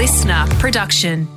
[0.00, 1.28] listener production.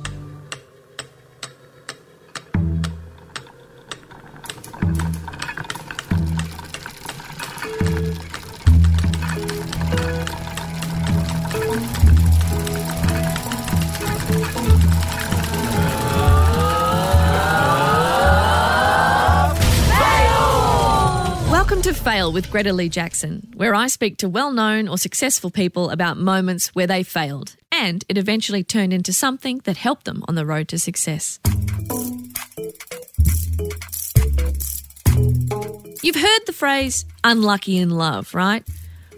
[21.50, 25.50] Welcome to Fail with Greta Lee Jackson, where I speak to well known or successful
[25.50, 30.24] people about moments where they failed and it eventually turned into something that helped them
[30.26, 31.38] on the road to success.
[36.02, 38.66] You've heard the phrase unlucky in love, right?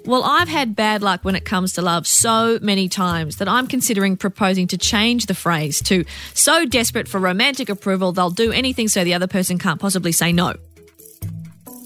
[0.05, 3.69] Well, I've had bad luck when it comes to love so many times that I'm
[3.69, 6.05] considering proposing to change the phrase to
[6.35, 10.33] so desperate for romantic approval they'll do anything so the other person can't possibly say
[10.33, 10.55] no.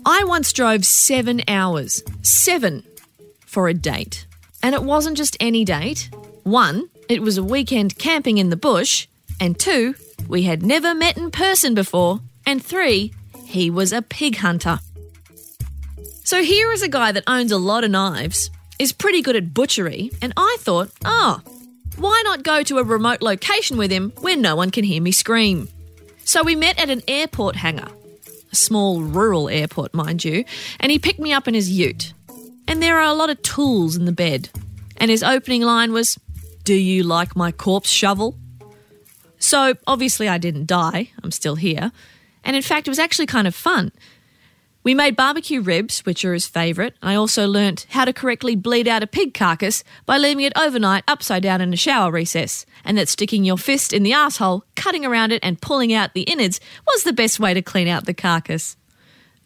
[0.07, 2.85] I once drove seven hours, seven,
[3.45, 4.27] for a date.
[4.62, 6.09] And it wasn't just any date.
[6.43, 9.07] One, it was a weekend camping in the bush.
[9.41, 9.95] And two,
[10.29, 12.21] we had never met in person before.
[12.47, 13.13] And three,
[13.45, 14.80] he was a pig hunter.
[16.24, 19.52] So here is a guy that owns a lot of knives, is pretty good at
[19.52, 21.41] butchery, and I thought, oh,
[21.97, 25.10] why not go to a remote location with him where no one can hear me
[25.10, 25.69] scream?
[26.25, 27.88] So we met at an airport hangar
[28.52, 30.45] a small rural airport, mind you,
[30.79, 32.13] and he picked me up in his ute.
[32.66, 34.51] And there are a lot of tools in the bed.
[34.97, 36.19] And his opening line was,
[36.65, 38.37] Do you like my corpse shovel?
[39.39, 41.93] So obviously I didn't die, I'm still here.
[42.45, 43.93] And in fact, it was actually kind of fun.
[44.83, 46.95] We made barbecue ribs, which are his favourite.
[47.03, 51.05] I also learnt how to correctly bleed out a pig carcass by leaving it overnight
[51.07, 55.05] upside down in a shower recess, and that sticking your fist in the asshole, cutting
[55.05, 58.15] around it, and pulling out the innards was the best way to clean out the
[58.15, 58.77] carcass.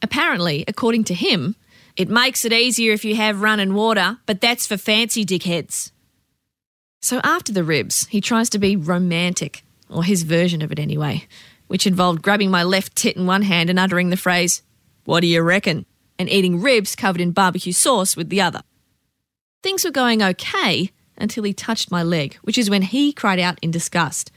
[0.03, 1.57] Apparently, according to him,
[1.97, 5.91] it makes it easier if you have running water, but that's for fancy dickheads.
[7.05, 11.27] So after the ribs, he tries to be romantic, or his version of it anyway,
[11.67, 14.63] which involved grabbing my left tit in one hand and uttering the phrase,
[15.05, 15.85] what do you reckon?
[16.19, 18.63] And eating ribs covered in barbecue sauce with the other.
[19.63, 23.59] Things were going okay until he touched my leg, which is when he cried out
[23.61, 24.31] in disgust.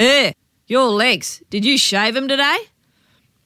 [0.00, 0.32] Eh,
[0.66, 1.40] your legs.
[1.50, 2.58] Did you shave them today?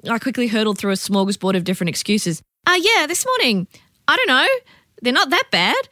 [0.08, 2.40] I quickly hurtled through a smorgasbord of different excuses.
[2.66, 3.66] Ah, uh, yeah, this morning.
[4.08, 4.48] I don't know.
[5.02, 5.90] They're not that bad.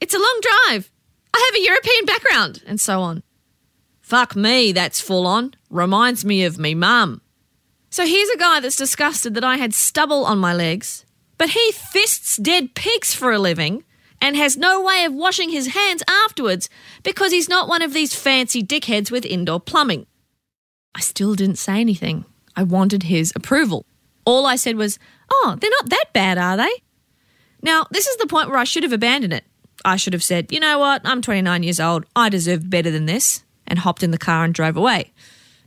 [0.00, 0.91] It's a long drive.
[1.34, 3.22] I have a European background, and so on.
[4.00, 5.54] Fuck me, that's full on.
[5.70, 7.22] Reminds me of me mum.
[7.90, 11.04] So here's a guy that's disgusted that I had stubble on my legs,
[11.38, 13.84] but he fists dead pigs for a living
[14.20, 16.68] and has no way of washing his hands afterwards
[17.02, 20.06] because he's not one of these fancy dickheads with indoor plumbing.
[20.94, 22.24] I still didn't say anything.
[22.54, 23.84] I wanted his approval.
[24.24, 24.98] All I said was,
[25.30, 26.70] Oh, they're not that bad, are they?
[27.62, 29.44] Now, this is the point where I should have abandoned it.
[29.84, 31.02] I should have said, You know what?
[31.04, 32.04] I'm 29 years old.
[32.14, 35.12] I deserve better than this, and hopped in the car and drove away.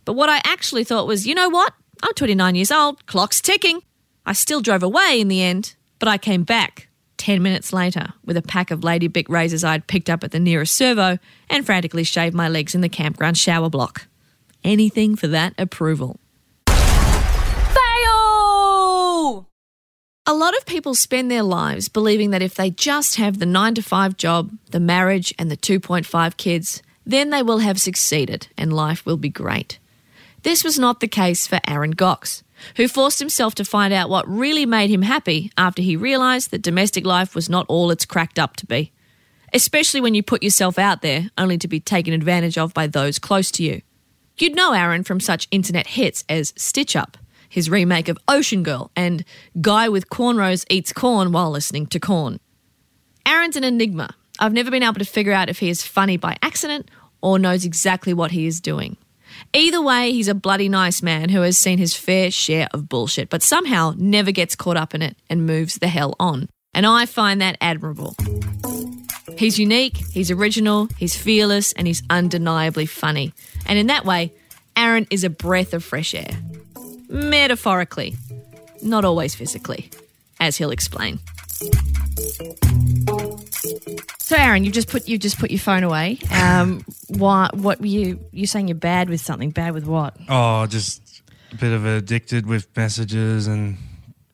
[0.06, 1.74] But what I actually thought was, You know what?
[2.04, 3.82] I'm 29 years old, clock's ticking.
[4.26, 6.88] I still drove away in the end, but I came back
[7.18, 10.40] 10 minutes later with a pack of Lady Bic razors I'd picked up at the
[10.40, 11.18] nearest servo
[11.50, 14.08] and frantically shaved my legs in the campground shower block.
[14.64, 16.20] Anything for that approval.
[20.28, 23.76] A lot of people spend their lives believing that if they just have the 9
[23.76, 28.74] to 5 job, the marriage, and the 2.5 kids, then they will have succeeded and
[28.74, 29.78] life will be great.
[30.42, 32.42] This was not the case for Aaron Gocs,
[32.78, 36.64] who forced himself to find out what really made him happy after he realised that
[36.64, 38.92] domestic life was not all it's cracked up to be.
[39.54, 43.20] Especially when you put yourself out there only to be taken advantage of by those
[43.20, 43.84] close to you.
[44.40, 47.16] You'd know Aaron from such internet hits as Stitch Up,
[47.50, 49.24] his remake of Ocean Girl, and
[49.62, 52.40] Guy with Cornrows Eats Corn While Listening to Corn.
[53.26, 54.16] Aaron's an enigma.
[54.40, 56.90] I've never been able to figure out if he is funny by accident
[57.22, 58.98] or knows exactly what he is doing.
[59.54, 63.30] Either way, he's a bloody nice man who has seen his fair share of bullshit,
[63.30, 66.48] but somehow never gets caught up in it and moves the hell on.
[66.74, 68.16] And I find that admirable.
[69.38, 73.34] He's unique, he's original, he's fearless, and he's undeniably funny.
[73.66, 74.34] And in that way,
[74.78, 76.38] Aaron is a breath of fresh air.
[77.10, 78.16] Metaphorically,
[78.82, 79.90] not always physically,
[80.40, 81.20] as he'll explain.
[84.20, 86.18] So, Aaron, you just put you just put your phone away.
[86.32, 89.52] Um, what what were you you saying you're bad with something?
[89.52, 90.18] Bad with what?
[90.28, 91.22] Oh, just
[91.52, 93.78] a bit of addicted with messages and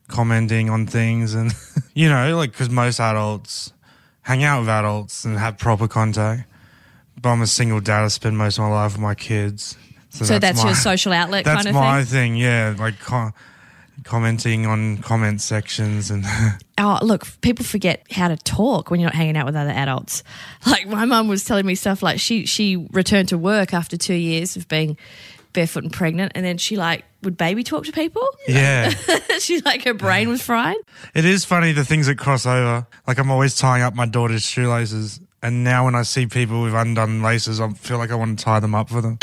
[0.07, 1.53] commenting on things, and
[1.93, 3.73] you know, like because most adults
[4.21, 6.47] hang out with adults and have proper contact.
[7.21, 8.03] But I'm a single dad.
[8.03, 9.77] I spend most of my life with my kids.
[10.11, 11.45] So, so that's, that's my, your social outlet.
[11.45, 11.81] That's kind of thing?
[11.81, 12.33] my thing?
[12.33, 12.35] thing.
[12.35, 12.95] Yeah, like
[14.03, 16.25] commenting on comment sections and
[16.77, 20.23] Oh, look, people forget how to talk when you're not hanging out with other adults.
[20.65, 24.13] Like my mum was telling me stuff like she she returned to work after two
[24.13, 24.95] years of being
[25.53, 28.27] barefoot and pregnant, and then she like would baby talk to people.
[28.47, 28.89] yeah.
[29.39, 30.77] she like her brain was fried.
[31.15, 32.85] It is funny the things that cross over.
[33.07, 36.73] Like I'm always tying up my daughter's shoelaces, and now when I see people with
[36.73, 39.17] undone laces, I feel like I want to tie them up for them.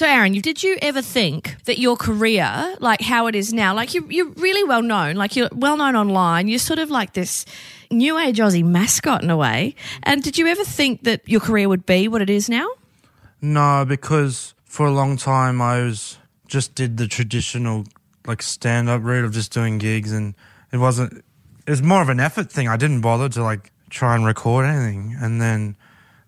[0.00, 3.92] So Aaron, did you ever think that your career, like how it is now, like
[3.92, 7.44] you, you're really well known, like you're well known online, you're sort of like this
[7.90, 9.74] new age Aussie mascot in a way.
[10.02, 12.66] And did you ever think that your career would be what it is now?
[13.42, 16.16] no, because for a long time I was
[16.46, 17.84] just did the traditional
[18.26, 20.34] like stand up route of just doing gigs, and
[20.72, 21.12] it wasn't.
[21.66, 22.68] It was more of an effort thing.
[22.68, 25.76] I didn't bother to like try and record anything, and then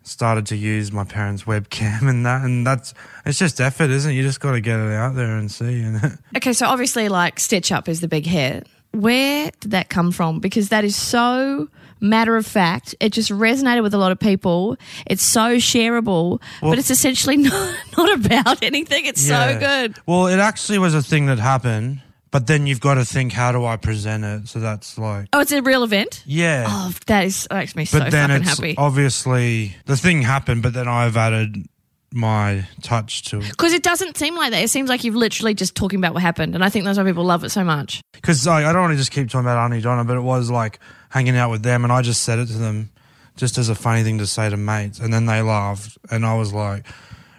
[0.05, 2.95] started to use my parents' webcam and that, and that's
[3.25, 4.15] it's just effort, isn't it?
[4.15, 5.83] You just got to get it out there and see.
[5.83, 8.67] And Okay, so obviously, like Stitch Up is the big hit.
[8.93, 10.41] Where did that come from?
[10.41, 11.69] Because that is so
[12.01, 12.95] matter of fact.
[13.01, 14.77] It just resonated with a lot of people.
[15.07, 19.07] It's so shareable, Well- but it's essentially not, not about anything.
[19.07, 19.97] It's so good.
[20.05, 22.03] Well, it actually was a thing that happened,
[22.33, 24.49] but then you've got to think, how do I present it?
[24.49, 26.25] So that's like, Oh, it's a real event?
[26.27, 26.65] yeah.
[26.69, 28.75] Oh, that is that makes me so but then fucking it's happy.
[28.79, 31.67] obviously the thing happened, but then I've added
[32.15, 34.63] my touch to it Because it doesn't seem like that.
[34.63, 36.55] It seems like you've literally just talking about what happened.
[36.55, 38.03] And I think that's why people love it so much.
[38.13, 40.51] because I, I don't want to just keep talking about Aunty Donna, but it was
[40.51, 40.79] like
[41.11, 42.91] hanging out with them, and I just said it to them
[43.37, 46.35] just as a funny thing to say to mates, and then they laughed, and I
[46.37, 46.87] was like.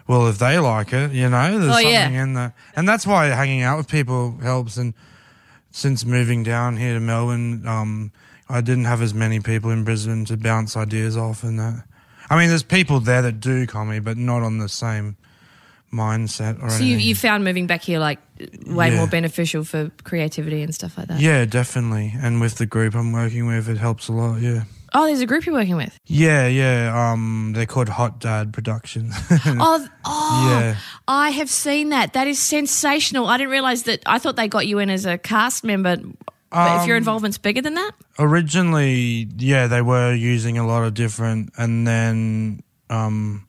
[0.06, 2.22] Well, if they like it, you know, there's Oh, something yeah.
[2.22, 4.76] in there, and that's why hanging out with people helps.
[4.76, 4.92] And
[5.70, 8.12] since moving down here to Melbourne, um,
[8.48, 11.84] I didn't have as many people in Brisbane to bounce ideas off, and that.
[12.28, 15.16] I mean, there's people there that do comedy, but not on the same
[15.92, 16.86] mindset or So anything.
[16.88, 18.18] you, you found moving back here like
[18.66, 18.96] way Yeah.
[18.96, 21.20] more beneficial for creativity and stuff like that.
[21.20, 22.12] yeah, definitely.
[22.20, 24.40] And with the group I'm working with, it helps a lot.
[24.40, 24.64] Yeah.
[24.96, 25.98] Oh, there's a group you're working with.
[26.06, 27.10] Yeah, yeah.
[27.12, 29.12] Um, they're called Hot Dad Productions.
[29.46, 30.76] Oh, oh Yeah.
[31.08, 32.12] I have seen that.
[32.12, 33.26] That is sensational.
[33.26, 34.02] I didn't realize that.
[34.06, 35.96] I thought they got you in as a cast member.
[36.50, 40.84] But if your Um, involvement's bigger than that, Originally, yeah, they were using a lot
[40.84, 43.44] of different, and then um,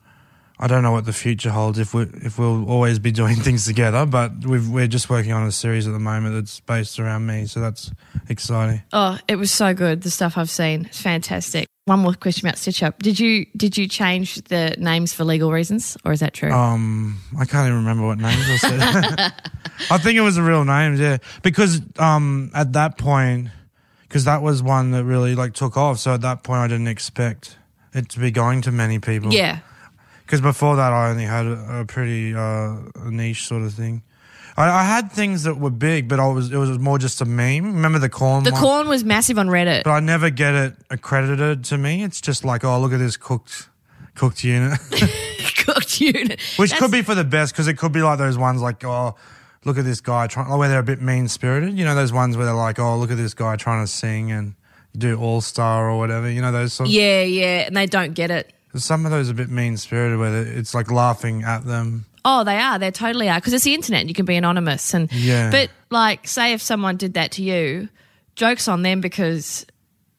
[0.57, 3.65] I don't know what the future holds if we if we'll always be doing things
[3.65, 4.05] together.
[4.05, 7.45] But we've, we're just working on a series at the moment that's based around me,
[7.45, 7.91] so that's
[8.29, 8.83] exciting.
[8.93, 10.01] oh, it was so good.
[10.01, 11.67] The stuff I've seen, it's fantastic.
[11.85, 12.97] One more question about Stitch Up.
[12.99, 16.51] Did you did you change the names for legal reasons, or is that true?
[16.51, 18.81] Um, I can't even remember what names I said.
[19.91, 21.17] I think it was the real names, yeah.
[21.43, 23.49] Because um, at that point,
[24.03, 25.99] because that was one that really like took off.
[25.99, 27.57] So at that point, I didn't expect
[27.93, 29.31] it to be going to many people.
[29.33, 29.59] yeah.
[30.25, 34.01] Because before that, I only had a, a pretty uh, niche sort of thing.
[34.57, 37.25] I, I had things that were big, but I was it was more just a
[37.25, 37.65] meme.
[37.75, 38.43] Remember the corn?
[38.43, 38.61] The one?
[38.61, 39.83] corn was massive on Reddit.
[39.83, 42.03] But I never get it accredited to me.
[42.03, 43.69] It's just like, oh, look at this cooked
[44.15, 44.79] cooked unit.
[45.65, 46.39] Cooked unit.
[46.57, 48.83] Which That's- could be for the best because it could be like those ones like,
[48.83, 49.15] oh,
[49.63, 51.75] look at this guy trying, oh, where they're a bit mean spirited.
[51.75, 54.31] You know, those ones where they're like, oh, look at this guy trying to sing
[54.31, 54.53] and
[54.95, 56.29] do All Star or whatever.
[56.29, 58.53] You know, those sort of, Yeah, yeah, and they don't get it.
[58.77, 62.05] Some of those are a bit mean spirited where it's like laughing at them.
[62.23, 62.79] Oh, they are.
[62.79, 63.35] They totally are.
[63.39, 64.93] Because it's the internet and you can be anonymous.
[64.93, 65.51] And Yeah.
[65.51, 67.87] But like, say if someone did that to you,
[68.35, 69.65] jokes on them because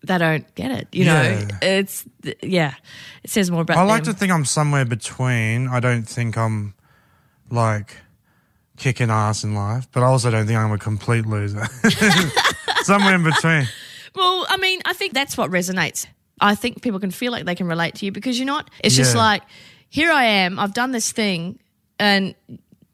[0.03, 0.89] they don't get it.
[0.93, 1.59] You know, Yeah.
[1.63, 2.05] it's
[2.43, 2.75] yeah.
[3.25, 3.77] It says more about.
[3.79, 4.15] I like them.
[4.15, 5.67] to think I'm somewhere between.
[5.69, 6.75] I don't think I'm
[7.51, 7.97] like
[8.77, 11.67] kicking ass in life, but I also don't think I'm a complete loser.
[12.83, 13.67] somewhere in between.
[14.15, 16.07] Well, I mean, I think that's what resonates.
[16.41, 18.71] I think people can feel like they can relate to you because you're not.
[18.85, 19.43] It's just like,
[19.89, 20.59] here I am.
[20.59, 21.59] I've done this thing,
[21.99, 22.35] and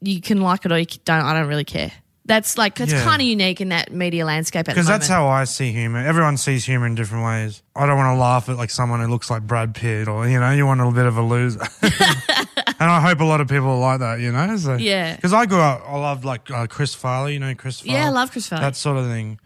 [0.01, 1.23] you can like it or you don't.
[1.25, 1.91] I don't really care.
[2.25, 3.03] That's like that's Yeah.
[3.03, 5.99] kind of unique in that media landscape Because that's how I see humor.
[5.99, 7.61] Everyone sees humor in different ways.
[7.75, 10.39] I don't want to laugh at like someone who looks like Brad Pitt or, you
[10.39, 11.59] know, you want a little bit of a loser.
[11.81, 14.55] and I hope a lot of people are like that, you know?
[14.55, 15.17] So, Yeah.
[15.17, 17.93] Because I grew up, I loved like uh, Chris Farley, you know, Chris Farley?
[17.99, 18.63] Yeah, I love Chris Farley.
[18.63, 19.37] That sort of thing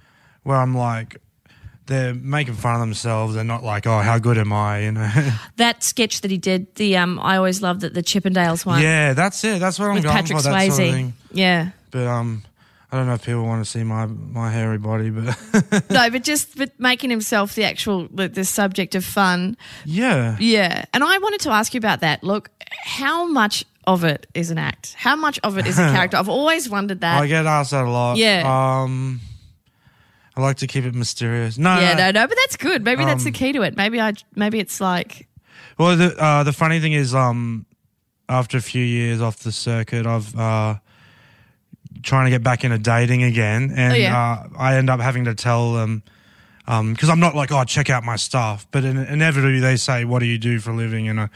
[0.43, 1.17] where I'm like,
[1.87, 3.33] they're making fun of themselves.
[3.35, 5.09] They're not like, oh, how good am I, you know?
[5.57, 6.75] that sketch that he did.
[6.75, 8.81] The um, I always loved that The Chippendales one.
[8.81, 9.59] yeah, that's it.
[9.59, 10.71] That's what I'm with going Patrick for, that Swayze.
[10.75, 11.13] sort of thing.
[11.31, 11.69] yeah.
[11.91, 12.43] But, um,
[12.91, 15.35] I don't know if people want to see my, my hairy body, but
[15.89, 19.57] No, but just but making himself the actual the, the subject of fun.
[19.83, 20.37] yeah.
[20.39, 20.85] Yeah.
[20.93, 22.23] And I wanted to ask you about that.
[22.23, 22.49] Look,
[22.85, 24.93] how much of it is an act?
[24.97, 26.15] How much of it is a character?
[26.15, 27.21] I've always wondered that.
[27.21, 28.15] I get asked that a lot.
[28.17, 28.43] Yeah.
[28.83, 29.19] Um,
[30.37, 31.57] I like to keep it mysterious.
[31.57, 32.11] No, yeah, no.
[32.11, 32.83] no, but that's good.
[32.83, 33.75] Maybe that's the Um, key to it.
[33.75, 35.27] Maybe I maybe it's like
[35.79, 37.65] Well, the uh, the funny thing is, um,
[38.29, 40.75] after a few years off the circuit, I've uh,
[42.03, 44.15] trying to get back into dating again, and Oh, yeah.
[44.17, 46.03] uh, I end up having to tell them
[46.65, 50.19] because I'm not like, oh, check out my stuff, but in, inevitably they say, what
[50.19, 51.07] do you do for a living?
[51.07, 51.29] And I,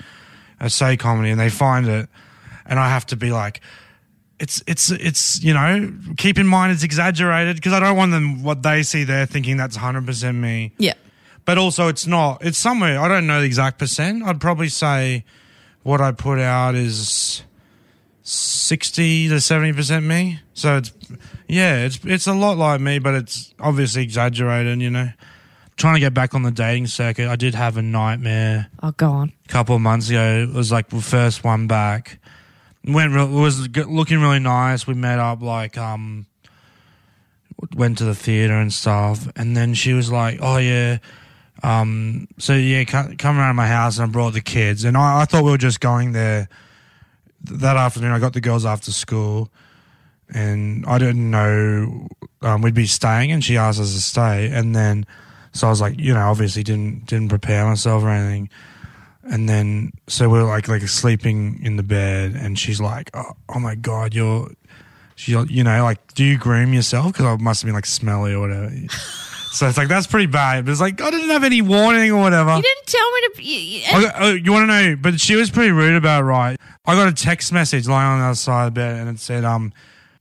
[0.60, 2.10] I say comedy, and they find it,
[2.66, 3.62] and I have to be like.
[4.42, 8.42] It's it's it's you know keep in mind it's exaggerated because I don't want them
[8.44, 10.96] what they see there thinking that's hundred percent me Yeah.
[11.46, 12.44] but also it's not.
[12.44, 13.00] It's somewhere.
[13.00, 14.24] I don't know the exact percent.
[14.24, 15.24] I'd probably say
[15.84, 17.44] what I put out is
[18.24, 20.40] sixty to seventy percent me.
[20.54, 20.92] So it's
[21.48, 24.82] yeah, it's it's a lot like me, but it's obviously exaggerated.
[24.82, 25.10] You know,
[25.78, 27.28] trying to get back on the dating circuit.
[27.28, 29.34] I did have a nightmare Oh, go on.
[29.46, 30.48] a couple of months ago.
[30.50, 32.20] It was like the first one back.
[32.86, 34.88] Went was looking really nice.
[34.88, 36.26] We met up like um
[37.76, 40.98] went to the theater and stuff, and then she was like, "Oh yeah."
[41.64, 45.26] Um, so yeah, come around my house and I brought the kids, and I, I
[45.26, 46.50] thought we were just going there
[47.44, 48.12] that afternoon.
[48.12, 49.50] I got the girls after school,
[50.34, 52.08] and I didn't know
[52.42, 55.06] um, we'd be staying, and she asked us to stay, and then
[55.54, 58.50] so I was like, you know, obviously didn't didn't prepare myself or anything,
[59.24, 63.32] and then so we are like like sleeping in the bed, and she's like, oh,
[63.50, 64.50] oh my god, you're,
[65.16, 67.14] she you know like, do you groom yourself?
[67.14, 68.72] Because I must have been like smelly or whatever.
[69.52, 70.66] so it's like that's pretty bad.
[70.66, 72.56] But it's like I didn't have any warning or whatever.
[72.56, 73.44] You didn't tell me to.
[73.44, 74.96] You, you- I got- oh, you want to know?
[74.96, 76.58] But she was pretty rude about it, right?
[76.86, 79.20] I got a text message lying on the other side of the bed, and it
[79.20, 79.72] said, "Um,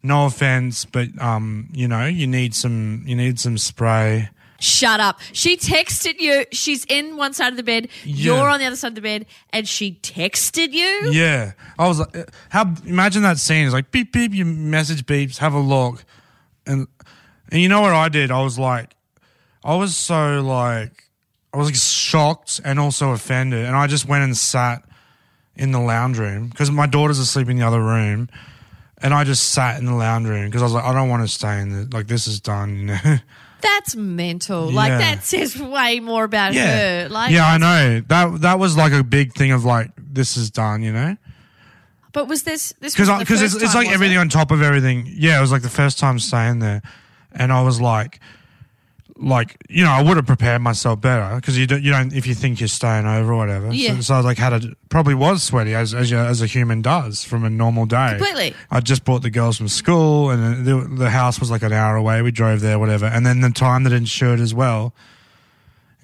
[0.02, 4.28] no offense, but um, you know, you need some, you need some spray."
[4.60, 5.18] Shut up.
[5.32, 6.44] She texted you.
[6.52, 7.88] She's in one side of the bed.
[8.04, 8.34] Yeah.
[8.36, 9.24] You're on the other side of the bed,
[9.54, 11.10] and she texted you.
[11.10, 12.74] Yeah, I was like, uh, how?
[12.84, 13.64] Imagine that scene.
[13.64, 14.34] It's like beep beep.
[14.34, 15.38] Your message beeps.
[15.38, 16.04] Have a look,
[16.66, 16.86] and
[17.50, 18.30] and you know what I did?
[18.30, 18.94] I was like,
[19.64, 21.04] I was so like,
[21.54, 24.84] I was like shocked and also offended, and I just went and sat
[25.56, 28.28] in the lounge room because my daughter's asleep in the other room,
[28.98, 31.22] and I just sat in the lounge room because I was like, I don't want
[31.22, 33.18] to stay in the like this is done, you know.
[33.62, 34.70] That's mental.
[34.70, 34.98] Like Yeah.
[34.98, 37.08] that says way more about her.
[37.10, 40.50] Like, yeah, I know that that was like a big thing of like this is
[40.50, 41.16] done, you know.
[42.12, 44.20] But was this this because the because it's, first it's time, like everything it?
[44.20, 45.06] on top of everything.
[45.06, 46.82] Yeah, it was like the first time staying there,
[47.32, 48.18] and I was like,
[49.22, 52.26] like you know, I would have prepared myself better because you don't you don't if
[52.26, 53.70] you think you're staying over or whatever.
[53.72, 53.96] Yeah.
[53.96, 56.46] So, so I was like, had a probably was sweaty as as, you, as a
[56.46, 58.16] human does from a normal day.
[58.16, 58.54] Completely.
[58.70, 61.96] I just brought the girls from school, and the, the house was like an hour
[61.96, 62.22] away.
[62.22, 64.94] We drove there, whatever, and then the time that insured as well.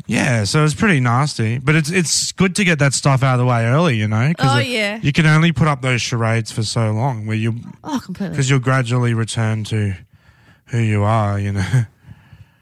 [0.08, 3.34] Yeah, so it was pretty nasty, but it's it's good to get that stuff out
[3.34, 4.32] of the way early, you know.
[4.38, 5.00] 'cause Oh, it- yeah.
[5.02, 8.30] you can only put up those charades for so long, where you Oh, completely.
[8.36, 9.94] because you'll gradually return to
[10.66, 11.64] who you are, you know.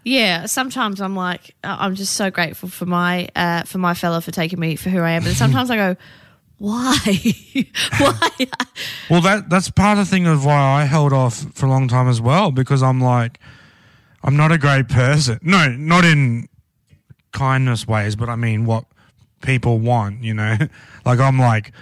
[0.04, 4.20] Yeah, sometimes I'm like, uh, I'm just so grateful for my uh, for my fella
[4.20, 5.96] for taking me for who I am, and sometimes I go,
[6.58, 6.94] why,
[7.98, 8.30] why?
[9.10, 11.88] Well, that that's part of the thing of why I held off for a long
[11.88, 13.38] time as well, because I'm like,
[14.22, 15.38] I'm not a great person.
[15.42, 16.48] No, not in
[17.32, 18.84] kindness ways, but I mean what
[19.42, 20.56] people want, you know.
[21.04, 21.72] like I'm like,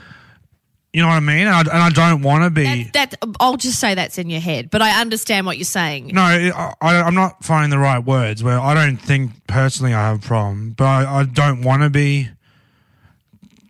[0.93, 2.85] you know what I mean, and I, and I don't want to be.
[2.93, 6.09] that, that I'll just say that's in your head, but I understand what you're saying.
[6.09, 8.43] No, I, I, I'm not finding the right words.
[8.45, 11.89] Where I don't think personally I have a problem, but I, I don't want to
[11.89, 12.29] be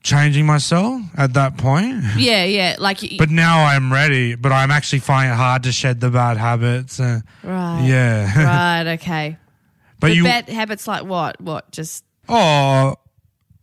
[0.02, 2.02] changing myself at that point.
[2.16, 4.34] Yeah, yeah, like But now I'm ready.
[4.34, 6.98] But I'm actually finding it hard to shed the bad habits.
[6.98, 8.82] Uh, right, yeah.
[8.84, 9.36] right, okay.
[10.00, 11.40] but But you, bad habits like what?
[11.40, 11.70] What?
[11.70, 12.96] Just oh,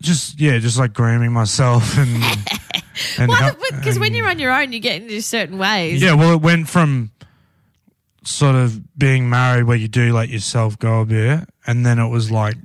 [0.02, 2.24] just yeah, just like grooming myself and
[3.20, 6.02] well, because when you're on your own, you get into certain ways.
[6.02, 7.12] yeah, well, it went from
[8.24, 12.10] sort of being married where you do let yourself go a bit, and then it
[12.10, 12.58] was like.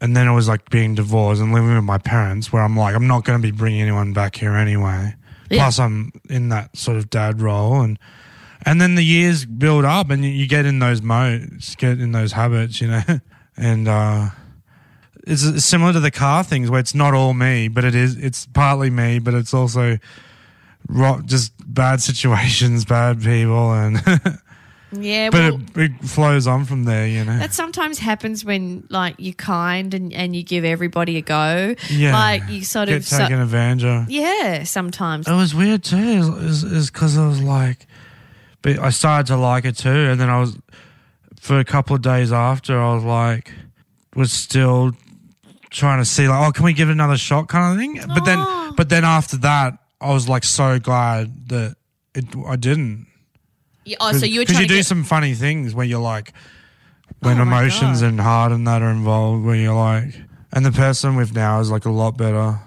[0.00, 2.94] And then it was like being divorced and living with my parents, where I'm like,
[2.94, 5.14] I'm not going to be bringing anyone back here anyway.
[5.50, 5.62] Yeah.
[5.62, 7.98] Plus, I'm in that sort of dad role, and
[8.66, 12.12] and then the years build up, and you, you get in those modes, get in
[12.12, 13.02] those habits, you know.
[13.56, 14.28] and uh,
[15.26, 18.16] it's, similar to the car things, where it's not all me, but it is.
[18.16, 19.98] It's partly me, but it's also
[20.88, 24.00] ro- just bad situations, bad people, and
[24.92, 25.30] yeah.
[25.30, 27.38] but Well, it, it flows on from there, you know.
[27.38, 31.74] that sometimes happens when like you're kind and and you give everybody a go.
[31.90, 32.12] Yeah.
[32.12, 33.04] like you sort Get of.
[33.06, 34.10] so- taken advantage of.
[34.10, 35.26] yeah, sometimes.
[35.26, 35.96] It was weird too,
[36.42, 37.86] is is because I was like,
[38.62, 40.56] but I started to like it too, and then I was
[41.40, 43.52] for a couple of days after, I was like,
[44.14, 44.92] was still
[45.74, 47.94] trying to see like, oh, can we give it another shot, kind of thing.
[48.08, 48.24] But Aw.
[48.24, 48.72] then, oh.
[48.76, 51.76] but then after that, I was like so glad that
[52.14, 53.06] it I didn't.
[53.84, 55.84] Yeah, oh, so you were because trying you to do get, some funny things where
[55.84, 56.32] you're like,
[57.20, 58.08] when Oh my emotions God.
[58.08, 60.14] and heart and that are involved, where you're like,
[60.52, 62.60] and the person with now is like a lot better,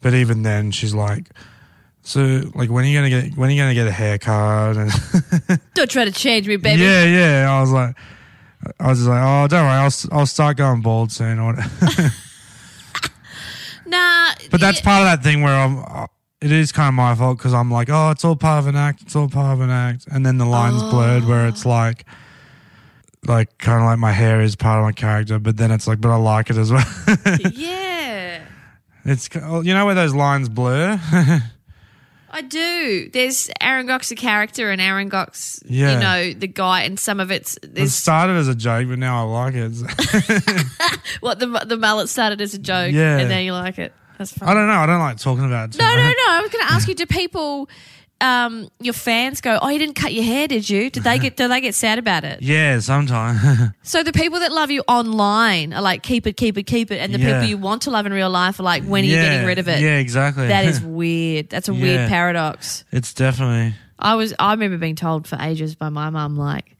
[0.00, 1.28] but even then she's like,
[2.02, 5.60] So like when are you gonna get when are you gonna get a haircut and
[5.74, 6.80] Don't try to change me, baby.
[6.82, 7.94] yeah yeah I was like
[8.78, 12.12] I was just like oh don't worry I'll I'll start going bald soon or whatever.
[13.90, 14.34] Nah.
[14.50, 16.06] but that's yeah, part of that thing where I'm uh,
[16.40, 18.76] it is kind of my fault because I'm like oh it's all part of an
[18.76, 22.04] act it's all part of an act and then the lines blurred where it's like
[23.26, 26.00] like kind of like my hair is part of my character but then it's like
[26.00, 26.86] but I like it as well
[27.52, 28.42] yeah.
[29.04, 30.98] it's oh, you know where those lines blur
[32.32, 33.10] I do.
[33.12, 35.92] There's Aaron Gocs, a character, and Aaron Gocs, Yeah.
[35.94, 38.98] you know, the guy, and some of it's it there's started as a joke but
[38.98, 39.72] now I like it
[41.20, 43.18] what the the mullet started as a joke, Yeah.
[43.18, 43.92] and now you like it.
[44.18, 44.48] That's fun.
[44.48, 46.16] I don't know I don't like talking about it too No, no, much.
[46.26, 46.32] no.
[46.32, 47.68] I was going to ask you: Do people,
[48.20, 51.36] um, your fans go, "Oh, you didn't cut your hair, did you?" Did they get?
[51.36, 52.40] Do they get sad about it?
[52.50, 53.40] Yeah, sometimes.
[53.82, 56.98] So the people that love you online are like, "Keep it, keep it, keep it,"
[57.00, 57.32] and the Yeah.
[57.34, 59.58] people you want to love in real life are like, "When are you getting rid
[59.58, 60.48] of it?" Yeah, exactly.
[60.48, 61.48] That is weird.
[61.50, 61.82] That's a Yeah.
[61.82, 62.84] weird paradox.
[62.92, 63.74] it's definitely.
[63.98, 64.34] I was.
[64.38, 66.76] I remember being told for ages by my mum, like,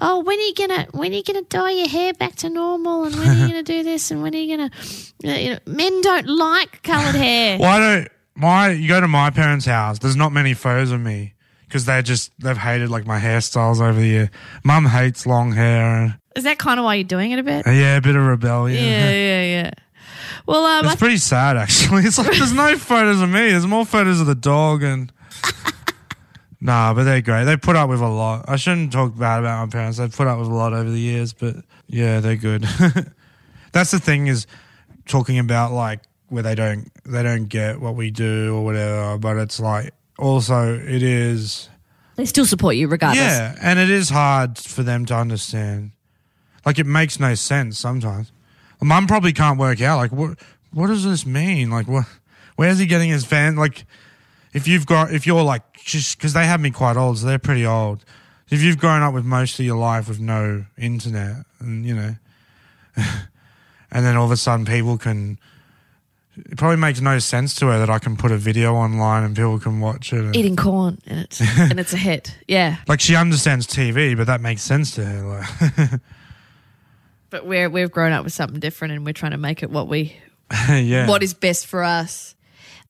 [0.00, 3.04] "Oh, when are you gonna when are you gonna dye your hair back to normal?
[3.04, 4.10] And when are you gonna do this?
[4.10, 4.70] And when are you gonna?
[5.24, 8.08] uh, You know, men don't like coloured hair." Why don't
[8.40, 9.98] my you go to my parents' house?
[9.98, 11.34] There's not many photos of me
[11.66, 14.30] because they just they've hated like my hairstyles over the year.
[14.64, 16.18] Mum hates long hair.
[16.36, 17.66] Is that kind of why you're doing it a bit?
[17.66, 18.82] Yeah, a bit of rebellion.
[18.82, 19.70] Yeah, yeah, yeah.
[20.46, 22.02] Well, um, It's pretty sad actually.
[22.06, 23.50] It's like there's no photos of me.
[23.50, 25.12] There's more photos of the dog and.
[26.62, 27.44] Nah, but they're great.
[27.44, 28.44] They put up with a lot.
[28.46, 29.96] I shouldn't talk bad about my parents.
[29.96, 31.56] They've put up with a lot over the years, but
[31.86, 32.66] yeah, they're good.
[33.72, 34.46] That's the thing is
[35.06, 39.36] talking about like where they don't they don't get what we do or whatever, but
[39.36, 41.68] it's like also it is
[42.16, 43.22] they still support you regardless.
[43.22, 45.92] yeah, and it is hard for them to understand.
[46.64, 48.32] Like it makes no sense sometimes.
[48.82, 50.38] Mum probably can't work out like what
[50.72, 51.70] what does this mean?
[51.70, 52.06] Like what
[52.56, 53.84] where's he getting his fan like
[54.52, 57.38] if you've got if you're like just because they have me quite old, so they're
[57.38, 58.04] pretty old.
[58.48, 62.14] If you've grown up with most of your life with no internet, and you know,
[62.96, 65.38] and then all of a sudden people can,
[66.36, 69.34] it probably makes no sense to her that I can put a video online and
[69.36, 70.20] people can watch it.
[70.20, 72.36] and- Eating corn and it's and it's a hit.
[72.48, 75.22] Yeah, like she understands TV, but that makes sense to her.
[75.80, 75.90] Like,
[77.30, 79.88] but we're we've grown up with something different and we're trying to make it what
[79.88, 80.16] we
[80.68, 82.34] yeah, what is best for us.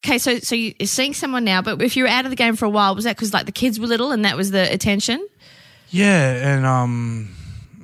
[0.05, 2.57] Okay, so so you're seeing someone now, but if you were out of the game
[2.57, 4.73] for a while, was that because like the kids were little and that was the
[4.73, 5.27] attention?
[5.91, 7.35] yeah, and um,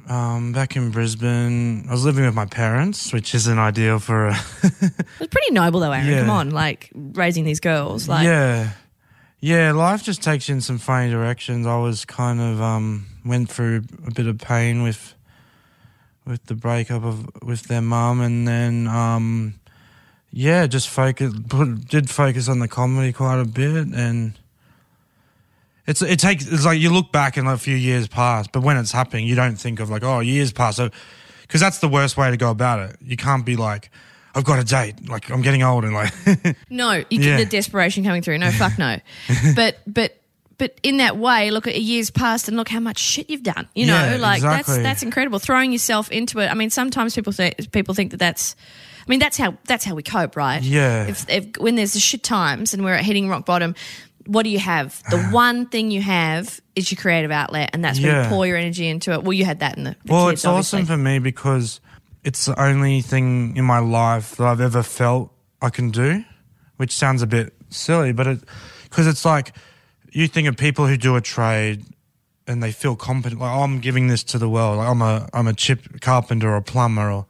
[0.07, 4.35] um, back in Brisbane, I was living with my parents, which isn't ideal for a
[4.63, 6.07] It was pretty noble though, Aaron.
[6.07, 6.21] Yeah.
[6.21, 8.71] Come on, like raising these girls, like yeah,
[9.41, 9.73] yeah.
[9.73, 11.67] Life just takes you in some funny directions.
[11.67, 15.15] I was kind of um went through a bit of pain with
[16.25, 19.55] with the breakup of with their mum, and then um
[20.31, 24.35] yeah, just focus put, did focus on the comedy quite a bit, and
[25.87, 28.77] it's it takes it's like you look back and a few years pass, but when
[28.77, 30.91] it's happening, you don't think of like oh years pass, so
[31.43, 32.97] because that's the worst way to go about it.
[33.03, 33.91] You can't be like.
[34.35, 35.09] I've got a date.
[35.09, 36.13] Like I'm getting old and like
[36.69, 37.39] no, you Yeah.
[37.39, 38.37] get the desperation coming through.
[38.37, 38.99] No, fuck no.
[39.57, 40.21] but but
[40.59, 43.67] but in that way, look at year's past and look how much shit you've done.
[43.75, 44.75] You know, Yeah, like exactly.
[44.75, 45.39] that's that's incredible.
[45.39, 46.49] Throwing yourself into it.
[46.49, 48.57] I mean, sometimes people say people think that that's.
[49.07, 50.61] I mean, that's how that's how we cope, right?
[50.63, 51.07] Yeah.
[51.07, 53.75] If, if when there's the shit times and we're hitting rock bottom,
[54.27, 55.03] what do you have?
[55.11, 58.29] The one thing you have is your creative outlet, and that's where you Yeah.
[58.29, 59.23] pour your energy into it.
[59.23, 59.97] Well, you had that in the.
[60.05, 61.81] the Well, kids, it's awesome for me because
[62.25, 66.25] it's the only thing in my life that I've ever felt I can do,
[66.77, 68.41] which sounds a bit silly, but it
[68.85, 69.53] because it's like
[70.13, 71.85] you think of people who do a trade
[72.47, 74.79] and they feel competent, like oh, I'm giving this to the world.
[74.79, 77.27] Like, I'm a I'm a chip carpenter or a plumber or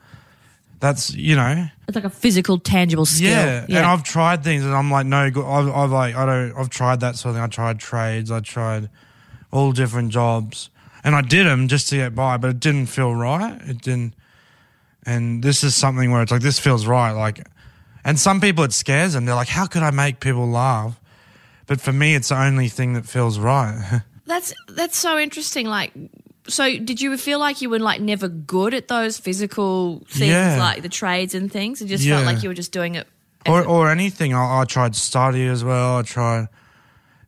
[0.86, 3.28] that's you know It's like a physical, tangible skill.
[3.30, 3.64] yeah.
[3.68, 6.70] And I've tried things, and I'm like, no, go- I've, I've like, I don't, I've
[6.70, 7.44] tried that sort of thing.
[7.44, 8.88] I tried trades, I tried
[9.52, 10.70] all different jobs,
[11.04, 13.60] and I did them just to get by, but it didn't feel right.
[13.62, 14.14] It didn't.
[15.04, 17.12] And this is something where it's like, this feels right.
[17.12, 17.46] Like,
[18.04, 19.24] and some people it scares them.
[19.24, 21.00] They're like, how could I make people laugh?
[21.66, 24.02] But for me, it's the only thing that feels right.
[24.26, 25.66] That's that's so interesting.
[25.68, 25.92] Like,
[26.48, 30.58] so did you feel like you were like never good at those physical things, Yeah.
[30.58, 31.80] like the trades and things?
[31.82, 32.16] It just Yeah.
[32.16, 33.06] felt like you were just doing it.
[33.46, 34.34] or, or anything.
[34.34, 35.98] I, I tried study as well.
[35.98, 36.48] I tried.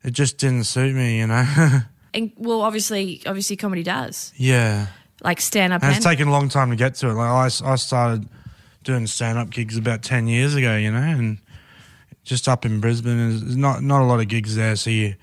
[0.05, 1.45] It just didn't suit me, you know.
[2.15, 4.87] and well, obviously, obviously, comedy does yeah.
[5.23, 7.15] like stand up And and it's taken a long time to get to it.
[7.15, 8.29] Like I, I started
[8.85, 11.39] doing stand up gigs about ten years ago, you know, and
[12.25, 14.77] just up in Brisbane, there's not not a lot of gigs there.
[14.77, 15.15] So you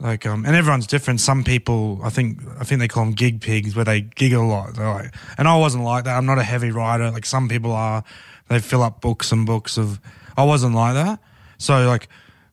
[0.00, 1.20] like, um, and everyone's different.
[1.20, 4.40] Some people, I think, I think they call them gig pigs, where they gig a
[4.40, 4.74] lot.
[4.74, 6.16] They're like, and I wasn't like that.
[6.16, 7.10] I'm not a heavy writer.
[7.10, 8.04] Like some people are.
[8.48, 10.00] They fill up books and books of.
[10.36, 11.20] I wasn't like that.
[11.58, 12.08] So like,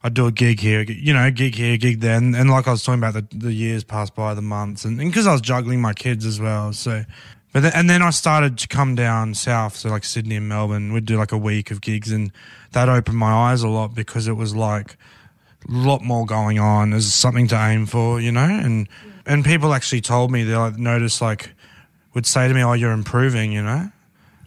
[0.05, 2.71] I'd do a gig here, you know, gig here, gig there, and, and like I
[2.71, 5.81] was talking about, the, the years passed by, the months, and because I was juggling
[5.81, 7.05] my kids as well, so.
[7.53, 10.91] But then, and then I started to come down south, so like Sydney and Melbourne.
[10.91, 12.31] We'd do like a week of gigs, and
[12.73, 14.97] that opened my eyes a lot because it was like
[15.67, 16.91] lot more going on.
[16.91, 18.87] There's something to aim for, you know, and
[19.25, 21.51] and people actually told me they like noticed like
[22.13, 23.91] would say to me, "Oh, you're improving," you know.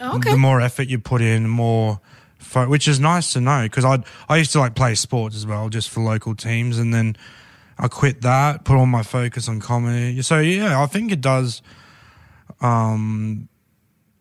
[0.01, 0.31] Oh, okay.
[0.31, 2.01] The more effort you put in, the more,
[2.39, 5.47] fo- which is nice to know because I I used to like play sports as
[5.47, 7.17] well, just for local teams, and then
[7.79, 10.23] I quit that, put all my focus on comedy.
[10.23, 11.63] So yeah, I think it does.
[12.61, 13.49] Um,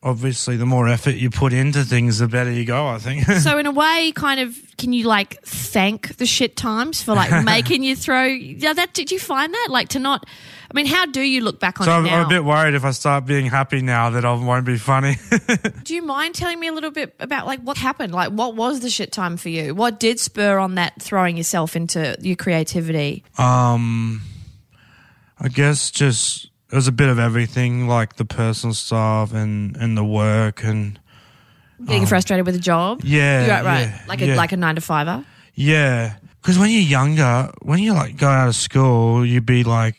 [0.03, 2.87] obviously, the more effort you put into things, the better you go.
[2.87, 3.25] I think.
[3.25, 7.43] so in a way, kind of, can you like thank the shit times for like
[7.45, 8.25] making you throw?
[8.25, 10.25] Yeah, that did you find that like to not?
[10.69, 12.05] I mean, how do you look back on so it I'm?
[12.07, 15.17] I'm a bit worried if I start being happy now that I won't be funny.
[15.83, 18.13] do you mind telling me a little bit about like what happened?
[18.13, 19.73] Like, what was the shit time for you?
[19.73, 23.23] What did spur on that throwing yourself into your creativity?
[23.37, 24.21] Um,
[25.39, 29.97] I guess just it was a bit of everything, like the personal stuff and and
[29.97, 30.99] the work and
[31.85, 33.01] Getting um, frustrated with a job?
[33.03, 33.81] Yeah, You're right, right.
[33.81, 34.33] yeah, like yeah.
[34.33, 35.23] a like a nine to fiver.
[35.53, 39.95] Yeah, because when you're younger, when you like go out of school, you'd be like,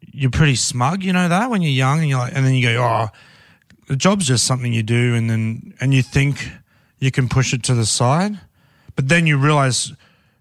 [0.00, 2.62] you're pretty smug, you know that when you're young, and you're like, and then you
[2.62, 3.08] go, oh,
[3.88, 6.50] the job's just something you do, and then and you think
[7.00, 8.38] you can push it to the side,
[8.94, 9.92] but then you realize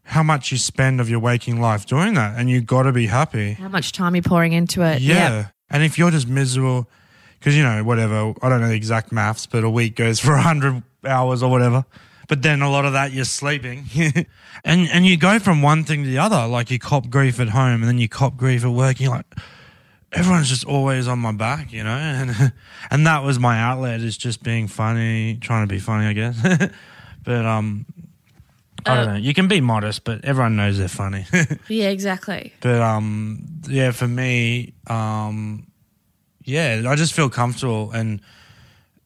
[0.04, 3.08] how much you spend of your waking life doing that, and you got to be
[3.08, 3.54] happy.
[3.54, 5.02] How much time you're pouring into it?
[5.02, 5.48] Yeah.
[5.70, 6.88] And if you're just miserable,
[7.40, 10.32] because, you know, whatever, I don't know the exact maths, but a week goes for
[10.32, 11.86] 100 hours or whatever.
[12.28, 13.86] But then a lot of that you're sleeping.
[14.66, 16.46] and and you go from one thing to the other.
[16.46, 19.00] Like you cop grief at home and then you cop grief at work.
[19.00, 19.26] You're like,
[20.12, 21.90] everyone's just always on my back, you know?
[21.90, 22.54] And,
[22.92, 26.38] and that was my outlet, is just being funny, trying to be funny, I guess.
[27.24, 27.86] but, um,
[28.88, 29.20] I don't Uh, know.
[29.20, 31.26] You can be modest, but everyone knows they're funny.
[31.70, 32.54] Yeah, exactly.
[32.62, 35.68] But um, yeah, for me, um,
[36.44, 38.22] yeah, I just feel comfortable and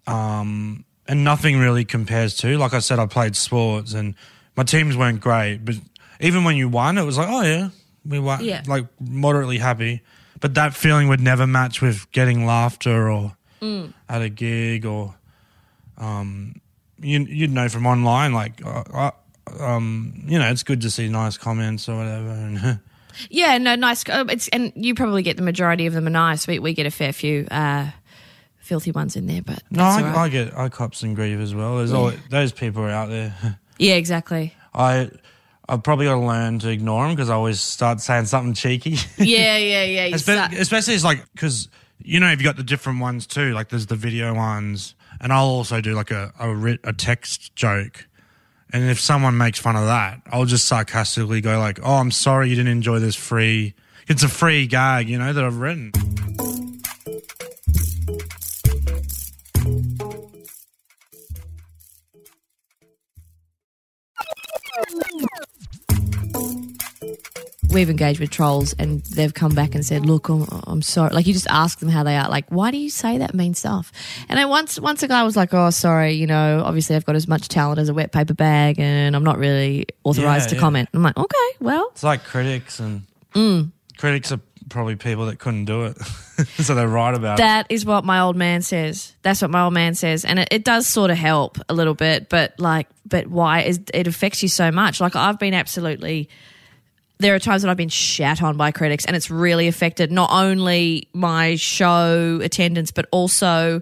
[0.07, 2.57] um, and nothing really compares to.
[2.57, 4.15] Like I said, I played sports and
[4.55, 5.75] my teams weren't great, but
[6.19, 7.69] even when you won, it was like, oh yeah,
[8.05, 8.63] we won, Yeah.
[8.67, 10.01] like moderately happy.
[10.39, 13.35] But that feeling would never match with getting laughter or
[14.09, 15.13] at a gig or
[15.97, 16.55] um,
[16.99, 18.63] you you'd know from online, like.
[18.65, 19.11] Uh, I,
[19.59, 22.29] um, you know, it's good to see nice comments or whatever.
[22.29, 22.79] And
[23.29, 24.07] Yeah, no, nice.
[24.07, 26.47] uh, It's and you probably get the majority of them are nice.
[26.47, 27.89] We we get a fair few uh,
[28.59, 30.15] filthy ones in there, but No, I, all right.
[30.15, 31.77] I get I cop some grief as well.
[31.77, 33.59] There's always, those people are out there.
[33.77, 34.55] yeah, exactly.
[34.73, 35.09] I
[35.67, 38.97] I've probably got to learn to ignore them because I always start saying something cheeky.
[39.17, 40.05] Yeah, yeah, yeah.
[40.05, 41.67] You Espe- start- especially it's like because
[41.99, 43.51] you know if you've got the different ones too.
[43.53, 48.07] Like there's the video ones, and I'll also do like a a, a text joke.
[48.73, 52.49] And if someone makes fun of that, I'll just sarcastically go like, "Oh, I'm sorry
[52.49, 53.73] you didn't enjoy this free.
[54.07, 55.91] It's a free gag, you know, that I've written."
[67.71, 71.25] We've engaged with trolls, and they've come back and said, "Look, I'm, I'm sorry." Like
[71.25, 72.27] you just ask them how they are.
[72.29, 73.93] Like, why do you say that mean stuff?
[74.27, 77.15] And then once, once a guy was like, "Oh, sorry, you know, obviously I've got
[77.15, 80.55] as much talent as a wet paper bag, and I'm not really authorized Yeah, to
[80.55, 80.59] yeah.
[80.61, 83.03] comment." I'm like, "Okay, well, It's like critics, and
[83.33, 83.71] Mm.
[83.97, 85.97] critics are probably people that couldn't do it,
[86.59, 87.41] so they write about it.
[87.41, 89.15] That is what my old man says.
[89.21, 91.95] That's what my old man says, and it, it does sort of help a little
[91.95, 92.27] bit.
[92.27, 94.99] But like, but why is it affects you so much?
[94.99, 96.27] Like I've been absolutely.
[97.21, 100.29] There are times that I've been shat on by critics, and it's really affected not
[100.31, 103.81] only my show attendance, but also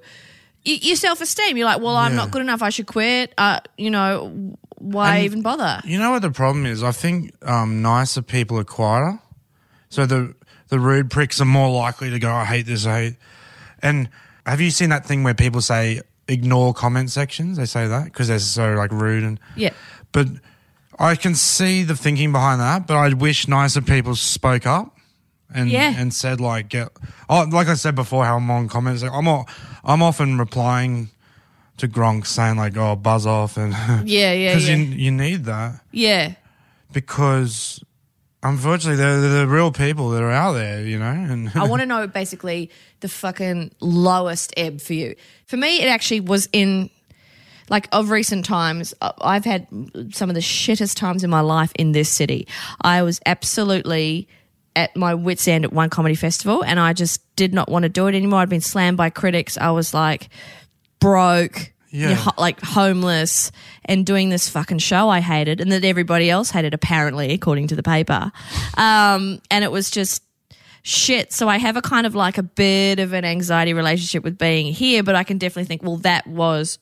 [0.66, 1.56] y- your self esteem.
[1.58, 2.18] You're like, well, I'm Yeah.
[2.18, 2.62] not good enough.
[2.62, 3.34] I should quit.
[3.38, 5.82] Uh, you know, why even bother?
[5.86, 6.84] You know what the problem is?
[6.84, 9.20] I think um, nicer people are quieter.
[9.90, 10.36] So the
[10.68, 13.16] the rude pricks are more likely to go, I hate this, I hate.
[13.82, 14.10] And
[14.46, 17.58] have you seen that thing where people say ignore comment sections?
[17.58, 19.40] They say that because they're so like rude and.
[19.56, 19.72] Yeah.
[20.12, 20.28] But
[21.00, 22.86] I can see the thinking behind that.
[22.88, 24.96] But I wish nicer people spoke up.
[25.52, 25.96] And, Yeah.
[25.98, 26.90] and said like get
[27.28, 29.50] oh like I said before how I'm on comments I'm all,
[29.84, 31.10] I'm often replying
[31.78, 33.74] to Gronk saying like oh buzz off and
[34.08, 34.76] Yeah, yeah, because yeah.
[34.76, 36.36] you you need that yeah.
[36.92, 37.84] because
[38.44, 41.06] unfortunately they're, they're the real people that are out there, you know.
[41.12, 45.16] And I want to know basically the fucking lowest ebb for you.
[45.48, 46.90] For me, it actually was in
[47.70, 48.94] like of recent times.
[49.02, 49.68] uh, I've had
[50.12, 52.48] some of the shittest times in my life in this city.
[52.82, 54.28] I was absolutely
[54.76, 57.90] at my wits end at one comedy festival, and I just did not want to
[57.90, 58.40] do it anymore.
[58.40, 59.58] I'd been slammed by critics.
[59.58, 60.30] I was like
[61.00, 61.74] broke.
[61.92, 62.24] Yeah.
[62.38, 63.52] like homeless
[63.84, 67.76] and doing this fucking show I hated and that everybody else hated, apparently, according to
[67.76, 68.32] the paper.
[68.78, 70.22] Um, and it was just
[70.84, 71.34] shit.
[71.34, 74.72] So I have a kind of like a bit of an anxiety relationship with being
[74.72, 76.78] here, but I can definitely think, well, that was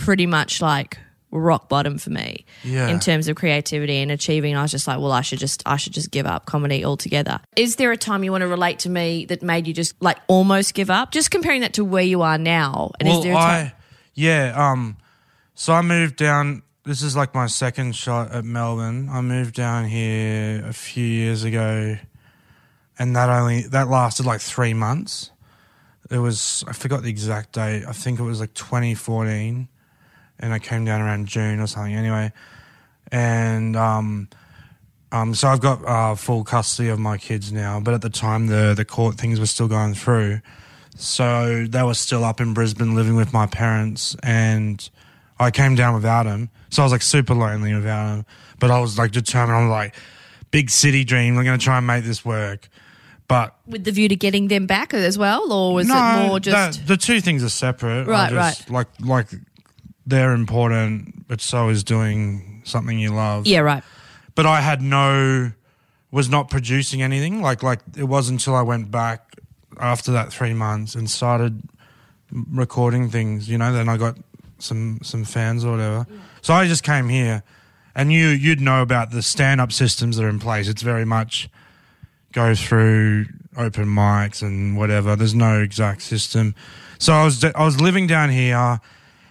[0.00, 0.98] pretty much like
[1.30, 2.88] rock bottom for me Yeah.
[2.88, 4.56] in terms of creativity and achieving.
[4.56, 7.38] I was just like, well, I should just, I should just give up comedy altogether.
[7.54, 10.16] Is there a time you want to relate to me that made you just like
[10.26, 11.12] almost give up?
[11.12, 12.92] Just comparing that to where you are now.
[12.98, 13.66] And well, is there a time?
[13.66, 13.72] I,
[14.14, 14.96] yeah, um,
[15.54, 16.62] so I moved down.
[16.84, 19.08] This is like my second shot at Melbourne.
[19.12, 21.96] I moved down here a few years ago,
[22.98, 25.30] and that only that lasted like three months.
[26.10, 27.84] It was I forgot the exact date.
[27.86, 29.68] I think it was like 2014,
[30.40, 31.94] and I came down around June or something.
[31.94, 32.32] Anyway,
[33.12, 34.28] and um,
[35.12, 37.80] um, so I've got uh, full custody of my kids now.
[37.80, 40.40] But at the time, the the court things were still going through.
[40.96, 44.88] So they were still up in Brisbane living with my parents, and
[45.38, 46.50] I came down without him.
[46.70, 48.26] So I was like super lonely without him.
[48.58, 49.56] But I was like determined.
[49.56, 49.94] I'm like,
[50.50, 51.36] big city dream.
[51.36, 52.68] We're going to try and make this work.
[53.28, 56.40] But with the view to getting them back as well, or was no, it more
[56.40, 58.06] just that- the two things are separate.
[58.08, 59.28] Right, just, Like like
[60.10, 63.46] they're important, but so is doing something you love.
[63.46, 63.82] yeah, right?
[64.34, 65.52] but I had no
[66.10, 67.42] was not producing anything.
[67.42, 69.34] Like like it wasn't until I went back
[69.78, 71.62] after that three months and started
[72.32, 73.48] recording things.
[73.48, 74.16] You know, then I got
[74.58, 76.06] some some fans or whatever.
[76.42, 77.42] So I just came here,
[77.94, 80.68] and you you'd know about the stand up systems that are in place.
[80.68, 81.48] It's very much
[82.32, 85.16] go through open mics and whatever.
[85.16, 86.54] There's no exact system.
[86.98, 88.80] So I was I was living down here,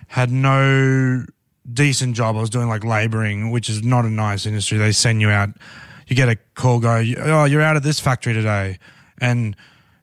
[0.09, 1.23] had no
[1.71, 2.35] decent job.
[2.35, 4.77] I was doing like laboring, which is not a nice industry.
[4.77, 5.49] They send you out.
[6.07, 8.79] You get a call, go, oh, you're out of this factory today,
[9.21, 9.55] and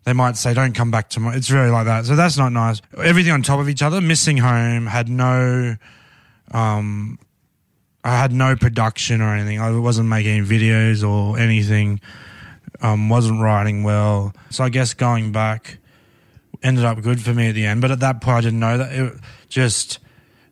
[0.04, 1.36] they might say, don't come back tomorrow.
[1.36, 2.06] It's really like that.
[2.06, 2.80] So that's not nice.
[2.96, 4.00] Everything on top of each other.
[4.00, 4.86] Missing home.
[4.86, 5.74] Had no,
[6.52, 7.18] um,
[8.04, 9.60] I had no production or anything.
[9.60, 12.00] I wasn't making videos or anything.
[12.80, 14.32] Um, wasn't writing well.
[14.50, 15.78] So I guess going back
[16.62, 17.80] ended up good for me at the end.
[17.80, 18.92] But at that point, I didn't know that.
[18.92, 19.14] It
[19.48, 19.98] just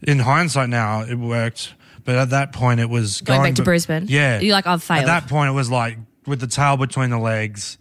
[0.03, 1.75] in hindsight now, it worked.
[2.05, 4.07] But at that point, it was Going back to b- Brisbane?
[4.09, 5.01] Yeah, You're like, I've failed.
[5.03, 7.79] At that point, it was like with the tail between the legs.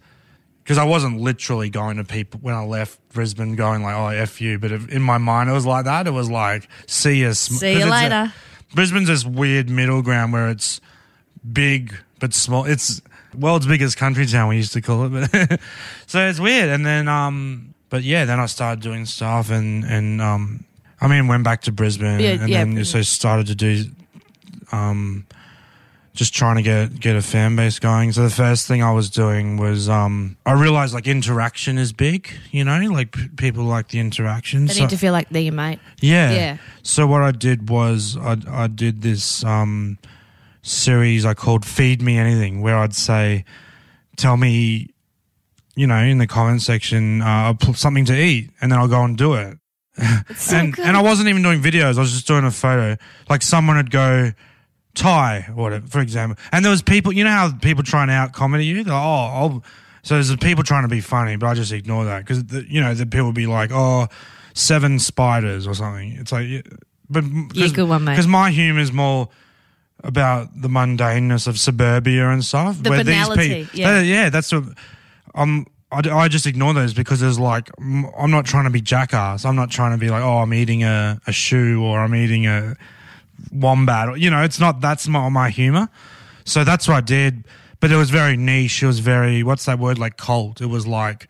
[0.62, 4.40] Because I wasn't literally going to people when I left Brisbane, going like, "Oh, f
[4.40, 6.06] you," but if, in my mind, it was like that.
[6.06, 8.32] It was like, "See you, sm- See you it's a- later.
[8.74, 10.80] Brisbane's this weird middle ground where it's
[11.52, 12.64] big but small.
[12.64, 13.02] It's
[13.38, 14.48] world's biggest country town.
[14.48, 15.60] We used to call it, but
[16.06, 16.70] so it's weird.
[16.70, 20.64] And then, um, but yeah, then I started doing stuff, and and um,
[21.00, 22.64] I mean, went back to Brisbane, Yeah, and yeah.
[22.64, 23.84] then so started to do,
[24.72, 25.26] um,
[26.14, 28.12] just trying to get get a fan base going.
[28.12, 32.30] So the first thing I was doing was, um, I realized like interaction is big.
[32.52, 34.66] You know, like p- people like the interaction.
[34.66, 35.80] They So- need to feel like they're your mate.
[36.00, 36.30] yeah.
[36.32, 36.56] Yeah.
[36.82, 39.98] So what I did was I I did this um
[40.62, 43.44] series I called Feed Me Anything where I'd say
[44.16, 44.88] tell me
[45.76, 49.18] you know in the comment section uh, something to eat and then I'll go and
[49.18, 49.58] do it.
[50.36, 50.84] So and good.
[50.84, 51.96] and I wasn't even doing videos.
[51.96, 52.96] I was just doing a photo.
[53.30, 54.32] Like someone would go
[54.94, 56.42] Thai or whatever, for example.
[56.52, 58.82] And there was people, you know how people try and out comedy you?
[58.82, 59.64] They're like, oh, I'll,
[60.02, 62.94] so there's people trying to be funny, but I just ignore that because you know
[62.94, 64.08] the people would be like, oh,
[64.52, 66.12] seven spiders or something.
[66.12, 66.66] It's like,
[67.08, 68.12] but Yeah, good one, mate.
[68.12, 69.28] Because my humor is more
[70.02, 72.82] about the mundaneness of suburbia and stuff.
[72.82, 74.00] The banality, people, yeah.
[74.00, 74.64] yeah, that's what
[75.34, 75.66] I'm.
[75.94, 79.44] I, I just ignore those because there's like I'm not trying to be jackass.
[79.44, 82.46] I'm not trying to be like oh I'm eating a, a shoe or I'm eating
[82.46, 82.76] a
[83.52, 84.18] wombat.
[84.18, 85.88] You know, it's not that's my my humor.
[86.44, 87.44] So that's what I did.
[87.80, 88.82] But it was very niche.
[88.82, 90.60] It was very what's that word like cult.
[90.60, 91.28] It was like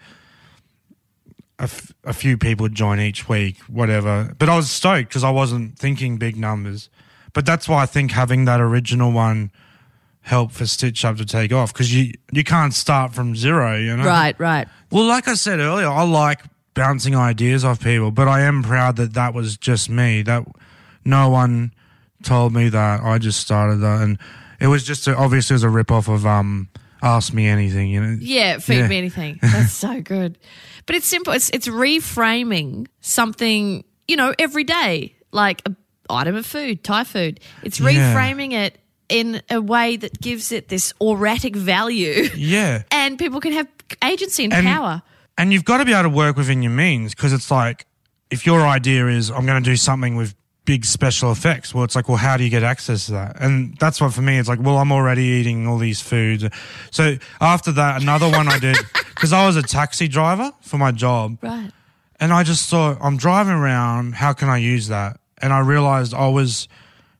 [1.59, 4.35] a, f- a few people would join each week, whatever.
[4.39, 6.89] But I was stoked because I wasn't thinking big numbers.
[7.33, 9.51] But that's why I think having that original one
[10.25, 13.97] helped for Stitch Up to take off because you you can't start from zero, you
[13.97, 14.05] know.
[14.05, 14.67] Right, right.
[14.91, 16.41] Well, like I said earlier, I like
[16.73, 20.23] bouncing ideas off people, but I am proud that that was just me.
[20.23, 20.45] That
[21.05, 21.73] no one
[22.23, 23.03] told me that.
[23.03, 24.19] I just started that, and
[24.61, 26.69] it was just a, obviously it was a rip off of um,
[27.03, 27.89] Ask Me Anything.
[27.91, 28.17] You know.
[28.19, 28.89] Yeah, feed Yeah.
[28.89, 29.39] me anything.
[29.43, 30.39] That's so good.
[30.87, 31.33] But it's simple.
[31.35, 35.75] It's it's reframing something, you know, every day, like a
[36.11, 37.41] item of food, Thai food.
[37.63, 37.89] It's Yeah.
[38.15, 42.83] reframing it in a way that gives it this auratic value, Yeah.
[42.91, 43.69] and people can have
[44.03, 45.03] agency and, And- power.
[45.37, 47.87] And you've got to be able to work within your means because it's like
[48.31, 51.97] if your idea is I'm going to do something with big special effects, well, it's
[51.97, 53.41] like, well, how do you get access to that?
[53.41, 56.45] And that's what for me, it's like, well, I'm already eating all these foods.
[56.93, 58.77] So after that, another one I did
[59.15, 61.39] because I was a taxi driver for my job.
[61.43, 61.71] Right.
[62.21, 64.15] And I just thought, I'm driving around.
[64.15, 65.19] How can I use that?
[65.43, 66.69] and I realized I was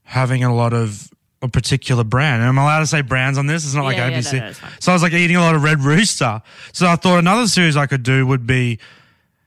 [0.05, 1.11] having a lot of
[1.45, 2.41] a particular brand.
[2.43, 3.65] And I'm allowed to say brands on this.
[3.65, 4.33] It's not like Yeah, yeah, ABC.
[4.41, 6.43] no, no, so I was like eating a lot of Red Rooster.
[6.73, 8.79] So I thought another series I could do would be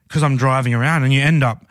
[0.07, 1.65] because I'm driving around and you end up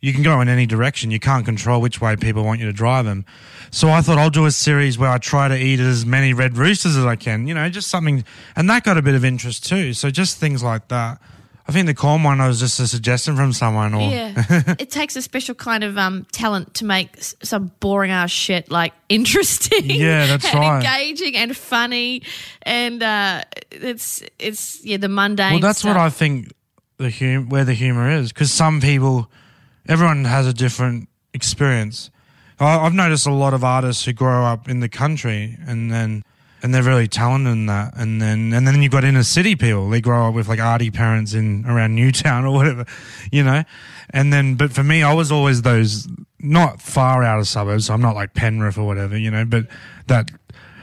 [0.00, 1.12] you can go in any direction.
[1.12, 3.24] You can't control which way people want you to drive them.
[3.70, 6.58] So I thought I'll do a series where I try to eat as many red
[6.58, 8.24] roosters as I can, you know, just something.
[8.56, 9.94] And that got a bit of interest too.
[9.94, 11.20] So just things like that.
[11.66, 14.10] I think the corn one was just a suggestion from someone or.
[14.10, 14.34] Yeah,
[14.78, 18.92] it takes a special kind of um, talent to make some boring ass shit like
[19.08, 19.88] interesting.
[19.88, 20.84] Yeah, that's and right.
[20.84, 22.22] Engaging and funny,
[22.62, 25.52] and uh, it's it's yeah the mundane.
[25.52, 25.96] Well, that's what.
[25.96, 26.52] I think
[26.98, 29.30] the hum- where the humor is because some people,
[29.88, 32.10] everyone has a different experience.
[32.58, 36.24] I- I've noticed a lot of artists who grow up in the country and then
[36.62, 39.90] and they're really talented in that, and then and then you've got inner city people.
[39.90, 42.84] They grow up with like arty parents in around Newtown or whatever,
[43.30, 43.64] you know.
[44.10, 46.06] And then, but for me, I was always those
[46.38, 47.86] not far out of suburbs.
[47.86, 49.66] So I'm not like Penrith or whatever, you know, but
[50.08, 50.30] that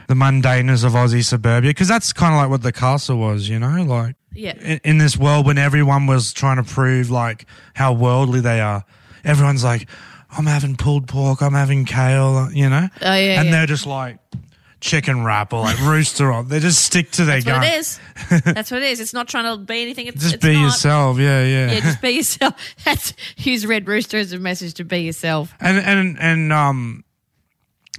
[0.08, 3.58] the mundaneness of Aussie suburbia because that's kind of like what the castle was, you
[3.60, 7.92] know, like Yeah, in, in this world when everyone was trying to prove like how
[7.92, 8.84] worldly they are.
[9.22, 9.88] Everyone's like,
[10.36, 12.88] I'm having pulled pork, I'm having kale, you know?
[13.02, 13.50] Oh, yeah, And yeah.
[13.52, 14.18] they're just like
[14.80, 16.48] chicken wrap or like rooster on.
[16.48, 18.00] They just stick to their that's what it is.
[18.44, 19.00] That's what it is.
[19.00, 20.06] It's not trying to be anything.
[20.06, 20.62] It's Just it's be not.
[20.62, 21.18] yourself.
[21.18, 21.72] Yeah, yeah.
[21.72, 22.54] Yeah, just be yourself.
[22.84, 25.54] That's use Red Rooster as a message to be yourself.
[25.60, 27.04] and and and um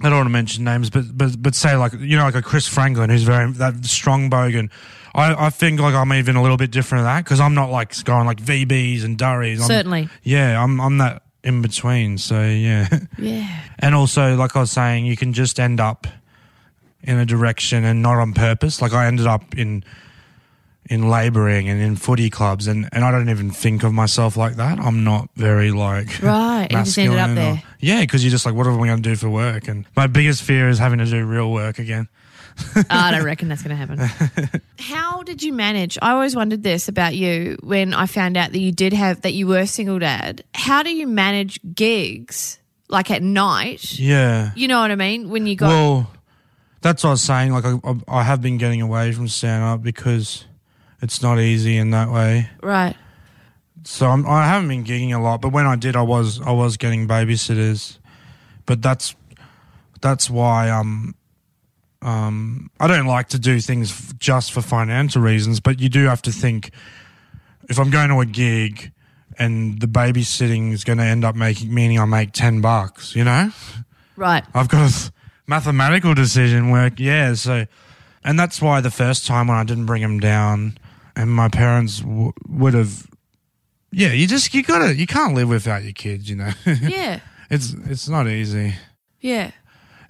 [0.01, 2.41] I don't want to mention names, but but but say like you know like a
[2.41, 4.71] Chris Franklin who's very that strong bogan.
[5.13, 7.69] I, I think like I'm even a little bit different of that because I'm not
[7.69, 9.61] like going like VBs and Durries.
[9.61, 10.09] I'm, Certainly.
[10.23, 12.17] Yeah, I'm I'm that in between.
[12.17, 13.59] So yeah, Yeah.
[13.79, 16.07] and also like I was saying, you can just end up
[17.03, 18.81] in a direction and not on purpose.
[18.81, 19.83] Like I ended up in
[20.89, 24.55] in labouring and in footy clubs, and and I don't even think of myself like
[24.55, 24.79] that.
[24.79, 26.67] I'm not very like Right.
[26.71, 29.01] You just ended up masculine or- yeah, because you're just like, what am I going
[29.01, 29.67] to do for work?
[29.67, 32.07] And my biggest fear is having to do real work again.
[32.89, 34.61] Ah, I don't reckon that's going to happen.
[34.79, 35.97] How did you manage?
[36.01, 39.33] I always wondered this about you when I found out that you did have that
[39.33, 40.43] you were single dad.
[40.53, 42.59] How do you manage gigs
[42.89, 43.97] like at night?
[43.97, 44.51] Yeah.
[44.55, 45.29] You know what I mean?
[45.29, 46.11] When you got Well,
[46.81, 47.51] that's what I was saying.
[47.53, 50.45] Like, I, I- I have been getting away from stand up because
[51.01, 52.49] it's not easy in that way.
[52.61, 52.95] right.
[53.83, 56.51] So I'm, I haven't been gigging a lot, but when I did, I was I
[56.51, 57.97] was getting babysitters.
[58.67, 59.15] But that's
[60.01, 61.15] that's why um
[62.03, 65.59] um I don't like to do things f- just for financial reasons.
[65.59, 66.69] But you do have to think
[67.69, 68.91] if I'm going to a gig
[69.39, 73.23] and the babysitting is going to end up making meaning I make ten bucks, you
[73.23, 73.51] know.
[74.15, 74.43] Right.
[74.53, 75.11] I've got a th-
[75.51, 76.93] mathematical decision work.
[76.99, 77.65] Yeah, so
[78.23, 80.77] and that's why the first time when I didn't bring him down,
[81.15, 83.05] and my parents w- would have.
[83.91, 86.29] Yeah, you just you gotta you can't live without your kids.
[86.29, 87.19] You know, Yeah.
[87.49, 88.75] it's it's not easy.
[89.19, 89.51] Yeah.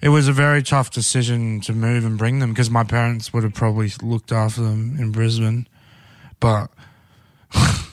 [0.00, 3.42] It was a very tough decision to move and bring them because my parents would
[3.44, 5.66] have probably looked after them in Brisbane,
[6.40, 6.70] but.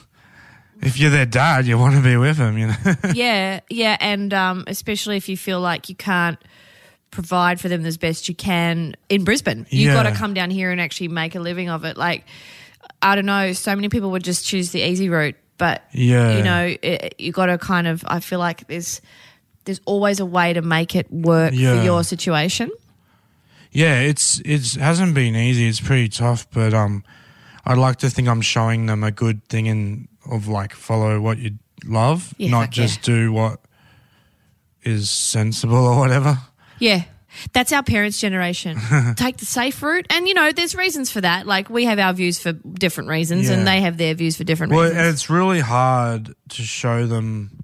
[0.82, 2.74] If you're their dad, you want to be with them, you know.
[3.14, 6.38] yeah, yeah, and um, especially if you feel like you can't
[7.10, 9.94] provide for them as best you can in Brisbane, you've Yeah.
[10.02, 11.96] got to come down here and actually make a living of it.
[11.96, 12.24] Like,
[13.02, 16.36] I don't know, so many people would just choose the easy route, but Yeah.
[16.36, 18.04] you know, it, you got to kind of.
[18.06, 19.00] I feel like there's
[19.64, 21.76] there's always a way to make it work Yeah.
[21.78, 22.70] for your situation.
[23.72, 25.68] Yeah, it's it's hasn't been easy.
[25.68, 27.04] It's pretty tough, but um,
[27.64, 31.38] I'd like to think I'm showing them a good thing in of like follow what
[31.38, 33.60] you love, Yeah, not just do what
[34.82, 36.38] is sensible or whatever.
[36.80, 37.04] Yeah.
[37.52, 38.76] That's our parents' generation.
[39.16, 40.06] Take the safe route.
[40.10, 41.46] And, you know, there's reasons for that.
[41.46, 44.72] Like, we have our views for different reasons, and they have their views for different
[44.72, 44.98] Well, reasons.
[44.98, 47.62] and it's really hard to show them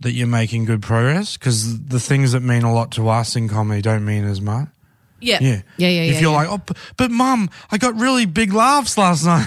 [0.00, 3.48] that you're making good progress because the things that mean a lot to us in
[3.48, 4.66] comedy don't mean as much.
[5.20, 5.38] Yeah.
[5.40, 6.36] Yeah, Yeah, yeah, If yeah, you're yeah.
[6.36, 9.46] like, oh, but, but mum, I got really big laughs last night.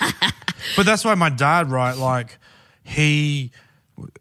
[0.76, 1.96] but that's why my dad, right?
[1.96, 2.38] Like,
[2.84, 3.50] he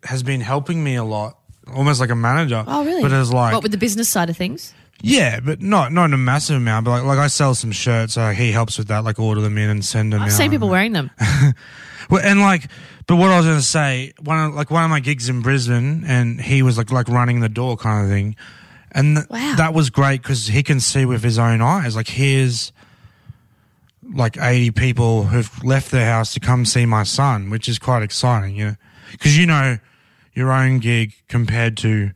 [0.03, 1.37] has been helping me a lot,
[1.75, 2.63] almost like a manager.
[2.67, 3.01] Oh, really?
[3.01, 4.73] But it's like, what with the business side of things?
[5.01, 6.85] yeah, but not not in a massive amount.
[6.85, 9.03] But like, like I sell some shirts, so he helps with that.
[9.03, 10.21] Like, order them in and send them.
[10.21, 10.37] Oh, I've out.
[10.37, 11.09] seen people wearing them.
[12.09, 12.65] Well, and like,
[13.05, 16.03] but what I was gonna say, one of like one of my gigs in Brisbane,
[16.07, 18.35] and he was like like running the door kind of thing,
[18.93, 19.53] and th- Wow.
[19.57, 21.95] that was great because he can see with his own eyes.
[21.95, 22.71] Like, here's
[24.11, 28.01] like eighty people who've left their house to come see my son, which is quite
[28.01, 28.75] exciting, you know,
[29.11, 29.77] because you know
[30.39, 32.11] your own gig compared to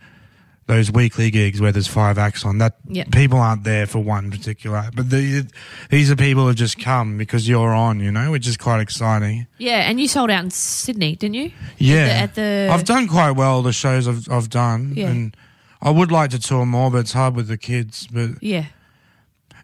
[0.65, 2.57] those weekly gigs where there's five acts on.
[2.59, 3.03] That Yeah.
[3.11, 5.45] people aren't there for one particular but the,
[5.89, 9.45] these are people who just come because you're on, you know, which is quite exciting.
[9.57, 11.51] Yeah, and you sold out in Sydney, didn't you?
[11.77, 15.09] Yeah, At the, at the I've done quite well the shows I've I've done, Yeah.
[15.09, 15.35] and
[15.81, 18.07] I would like to tour more, but it's hard with the kids.
[18.09, 18.67] But yeah.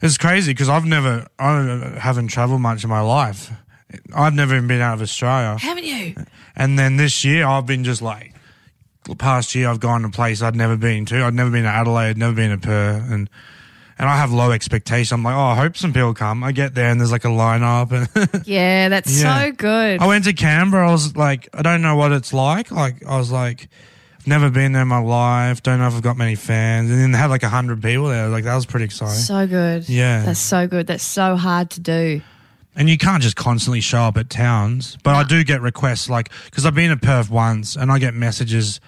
[0.01, 3.51] it's crazy because I've never I haven't traveled much in my life.
[4.13, 6.13] I've never even been out of Australia, Haven't you?
[6.57, 8.33] and then this year I've been just like
[9.05, 11.23] the past year I've gone to a place I'd never been to.
[11.23, 13.29] I'd never been to Adelaide, never been to Perth, and
[13.97, 15.11] and I have low expectations.
[15.11, 16.41] I'm like, oh, I hope some people come.
[16.41, 19.43] I get there and there's like a lineup, and Yeah, that's Yeah.
[19.45, 19.99] so good.
[20.01, 20.87] I went to Canberra.
[20.87, 22.71] I was like, I don't know what it's like.
[22.71, 23.67] Like, I was like,
[24.17, 25.61] I've never been there in my life.
[25.63, 26.89] Don't know if I've got many fans.
[26.89, 28.29] And then they had like a hundred people there.
[28.29, 29.15] Like, that was pretty exciting.
[29.15, 29.89] so good.
[29.89, 30.23] Yeah.
[30.23, 30.87] That's so good.
[30.87, 32.21] That's so hard to do.
[32.75, 34.97] And you can't just constantly show up at towns.
[35.03, 38.13] But I do get requests, like, because I've been to Perth once and I get
[38.13, 38.79] messages,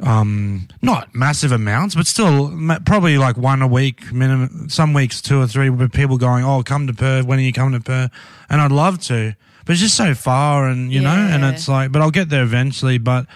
[0.00, 4.68] um, not massive amounts, but still ma- probably like one a week minimum.
[4.68, 7.26] Some weeks, two or three, with people going, oh, come to Perth.
[7.26, 8.10] When are you coming to Perth?
[8.50, 9.34] And I'd love to.
[9.64, 11.50] But it's just so far, and you know, and Yeah.
[11.50, 12.98] it's like, but I'll get there eventually.
[12.98, 13.26] But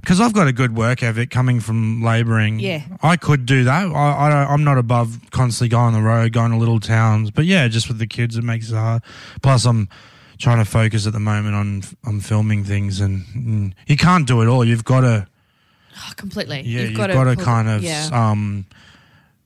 [0.00, 2.82] because I've got a good work ethic coming from labouring, Yeah.
[3.02, 3.86] I could do that.
[3.86, 7.30] I, I I'm not above constantly going on the road, going to little towns.
[7.30, 9.02] But yeah, just with the kids, it makes it hard.
[9.42, 9.88] Plus, I'm
[10.38, 14.40] trying to focus at the moment on on filming things, and mm, you can't do
[14.42, 14.64] it all.
[14.64, 15.26] You've got to,
[15.96, 16.62] Oh, completely.
[16.64, 18.08] yeah, you've, gotta got to kind of, Yeah.
[18.12, 18.66] um,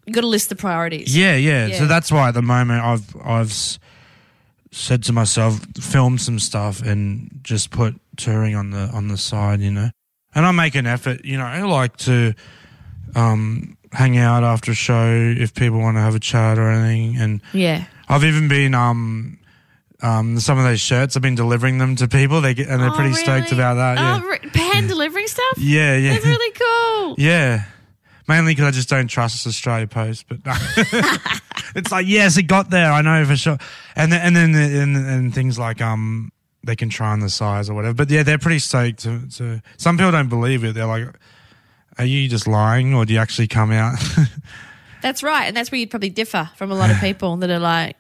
[0.05, 1.17] You've got to list the priorities.
[1.17, 1.79] yeah, yeah, Yeah.
[1.79, 3.79] So that's why at the moment I've I've
[4.71, 9.61] said to myself, film some stuff and just put touring on the on the side,
[9.61, 9.91] you know.
[10.35, 11.45] And I make an effort, you know.
[11.45, 12.35] I like to
[13.15, 17.17] um, hang out after a show if people want to have a chat or anything.
[17.21, 17.85] And Yeah.
[18.09, 19.39] I've even been um,
[20.03, 21.17] um, some of those shirts.
[21.17, 22.41] I've been delivering them to people.
[22.41, 23.99] They get and they're Oh, pretty stoked about that.
[23.99, 25.59] Yeah, Oh, re- pan delivering stuff?
[25.59, 26.13] yeah, yeah.
[26.15, 27.15] That's really cool.
[27.19, 27.65] Yeah.
[28.29, 30.39] Mainly because I just don't trust Australia Post, but
[31.75, 32.91] it's like yes, it got there.
[32.93, 33.59] I know for sure.
[33.97, 36.31] And then, and then and, and things like um,
[36.65, 37.95] they can try on the size or whatever.
[37.95, 39.01] But yeah, they're pretty stoked.
[39.01, 40.75] To, to some people don't believe it.
[40.75, 41.07] They're like,
[41.99, 43.99] "Are you just lying, or do you actually come out?"
[45.03, 45.47] That's right.
[45.47, 47.97] And that's where you'd probably differ from a lot of people that are like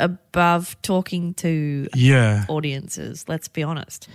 [0.00, 2.46] above talking to yeah.
[2.48, 4.08] audiences, let's be honest.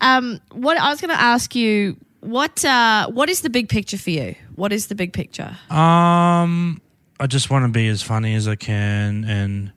[0.00, 3.98] Um, what I was going to ask you, what uh, what is the big picture
[3.98, 4.34] for you?
[4.54, 5.56] What is the big picture?
[5.70, 6.80] Um,
[7.20, 9.72] I just want to be as funny as I can, and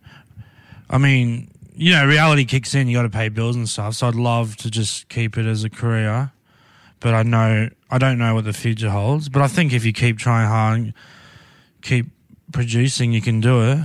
[0.90, 2.88] I mean, you know, reality kicks in.
[2.88, 3.96] You got to pay bills and stuff.
[3.96, 6.32] So I'd love to just keep it as a career,
[7.00, 9.30] but I know I don't know what the future holds.
[9.30, 10.94] But I think if you keep trying hard, and
[11.82, 12.08] keep
[12.52, 13.80] producing, you can do it.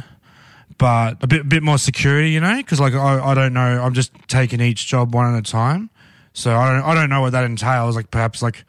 [0.78, 3.94] But a bit bit more security, you know, because like I, I don't know, I'm
[3.94, 5.90] just taking each job one at a time.
[6.32, 7.96] So I don't I don't know what that entails.
[7.96, 8.64] Like perhaps like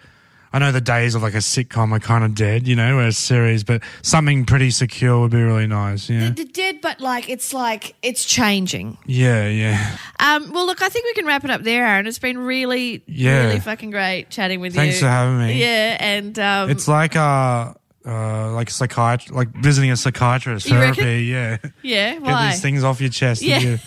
[0.53, 3.03] I know the days of like a sitcom are kind of dead, you know, or
[3.07, 6.09] a series, but something pretty secure would be really nice.
[6.09, 8.97] Yeah, The dead, but like it's like it's changing.
[9.05, 9.97] yeah, yeah.
[10.19, 12.05] Um, well, look, I think we can wrap it up there, Aaron.
[12.05, 13.45] It's been really, Yeah.
[13.45, 15.01] really fucking great chatting with Thanks you.
[15.01, 15.59] Thanks for having me.
[15.61, 17.73] Yeah, and um, It's like uh,
[18.05, 20.69] uh, like psychiatr, like visiting a psychiatrist.
[20.69, 20.95] You reckon?
[21.03, 21.57] Therapy, yeah.
[21.81, 23.41] yeah, Get these things off your chest.
[23.41, 23.77] Yeah.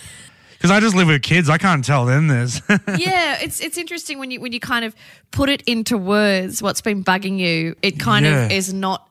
[0.57, 2.61] Because I just live with kids, I can't tell them this.
[2.97, 4.95] yeah, it's it's interesting when you when you kind of
[5.31, 6.61] put it into words.
[6.61, 7.75] What's been bugging you?
[7.81, 8.45] It kind Yeah.
[8.45, 9.07] of is not.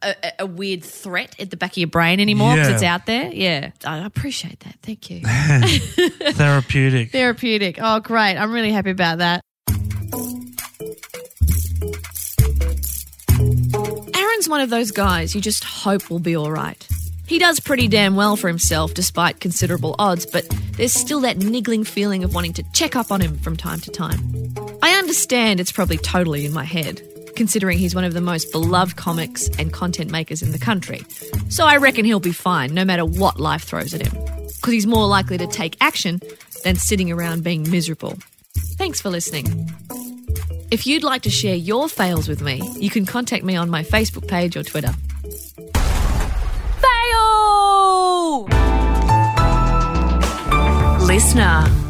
[0.00, 2.74] A, a- weird threat at the back of your brain anymore because Yeah.
[2.74, 3.32] it's out there.
[3.32, 4.76] Yeah, I appreciate that.
[4.80, 5.22] Thank you.
[6.34, 7.10] Therapeutic.
[7.10, 7.78] Therapeutic.
[7.82, 8.36] Oh, great.
[8.36, 9.40] I'm really happy about that.
[14.14, 16.86] Aaron's one of those guys you just hope will be all right.
[17.28, 20.48] He does pretty damn well for himself despite considerable odds, but
[20.78, 23.90] there's still that niggling feeling of wanting to check up on him from time to
[23.90, 24.18] time.
[24.82, 27.02] I understand it's probably totally in my head,
[27.36, 31.02] considering he's one of the most beloved comics and content makers in the country.
[31.50, 34.86] So I reckon he'll be fine no matter what life throws at him, because he's
[34.86, 36.22] more likely to take action
[36.64, 38.16] than sitting around being miserable.
[38.78, 39.70] Thanks for listening.
[40.70, 43.82] If you'd like to share your fails with me, you can contact me on my
[43.82, 44.94] Facebook page or Twitter.
[51.08, 51.87] Listener.